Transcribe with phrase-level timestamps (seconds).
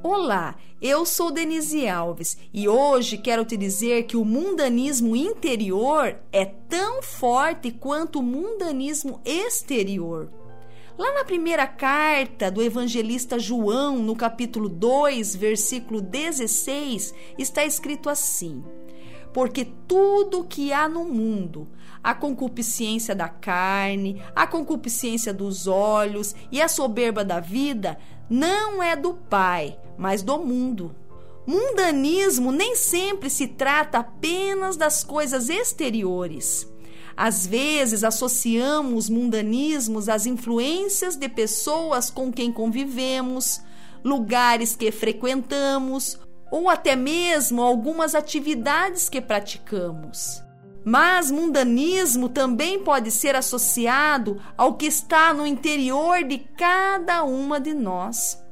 [0.00, 6.44] Olá, eu sou Denise Alves e hoje quero te dizer que o mundanismo interior é
[6.44, 10.30] tão forte quanto o mundanismo exterior.
[10.96, 18.62] Lá na primeira carta do evangelista João, no capítulo 2, versículo 16, está escrito assim:
[19.32, 21.68] Porque tudo que há no mundo,
[22.02, 27.98] a concupiscência da carne, a concupiscência dos olhos e a soberba da vida,
[28.28, 30.94] não é do Pai, mas do mundo.
[31.46, 36.68] Mundanismo nem sempre se trata apenas das coisas exteriores.
[37.16, 43.60] Às vezes associamos mundanismos às influências de pessoas com quem convivemos,
[44.04, 46.18] lugares que frequentamos
[46.50, 50.42] ou até mesmo algumas atividades que praticamos.
[50.90, 57.74] Mas mundanismo também pode ser associado ao que está no interior de cada uma de
[57.74, 58.42] nós.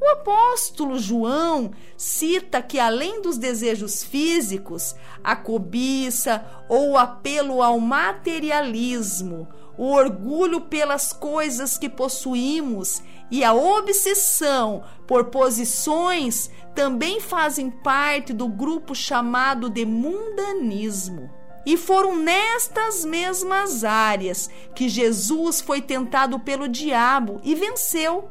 [0.00, 7.78] O apóstolo João cita que, além dos desejos físicos, a cobiça ou o apelo ao
[7.78, 18.32] materialismo, o orgulho pelas coisas que possuímos e a obsessão por posições também fazem parte
[18.32, 21.43] do grupo chamado de mundanismo.
[21.66, 28.28] E foram nestas mesmas áreas que Jesus foi tentado pelo diabo e venceu.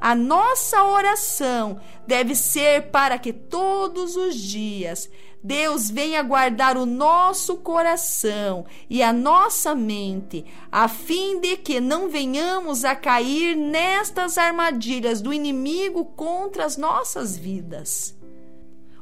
[0.00, 5.10] A nossa oração deve ser para que todos os dias
[5.42, 12.10] Deus venha guardar o nosso coração e a nossa mente, a fim de que não
[12.10, 18.19] venhamos a cair nestas armadilhas do inimigo contra as nossas vidas.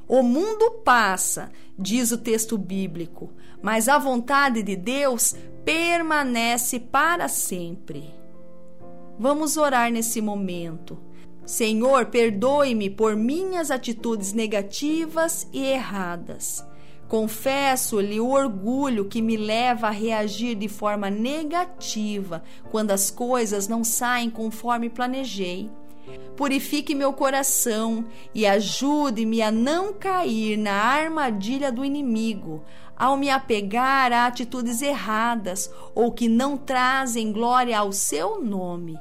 [0.08, 3.30] O mundo passa, diz o texto bíblico,
[3.62, 5.34] mas a vontade de Deus
[5.66, 8.14] permanece para sempre.
[9.18, 10.98] Vamos orar nesse momento.
[11.44, 16.64] Senhor, perdoe-me por minhas atitudes negativas e erradas.
[17.06, 23.82] Confesso-lhe o orgulho que me leva a reagir de forma negativa quando as coisas não
[23.82, 25.70] saem conforme planejei.
[26.36, 28.04] Purifique meu coração
[28.34, 32.62] e ajude-me a não cair na armadilha do inimigo,
[32.96, 38.98] ao me apegar a atitudes erradas ou que não trazem glória ao seu nome.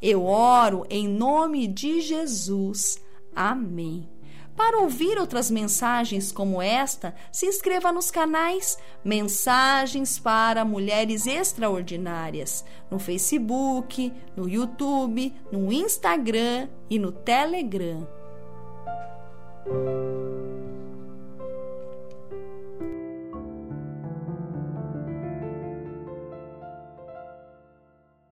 [0.00, 3.00] Eu oro em nome de Jesus.
[3.34, 4.08] Amém.
[4.56, 12.98] Para ouvir outras mensagens como esta, se inscreva nos canais Mensagens para Mulheres Extraordinárias no
[12.98, 18.06] Facebook, no YouTube, no Instagram e no Telegram.